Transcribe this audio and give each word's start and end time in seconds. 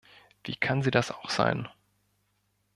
Wie 0.45 0.55
kann 0.55 0.81
sie 0.81 0.89
das 0.89 1.11
auch 1.11 1.29
sein! 1.29 1.69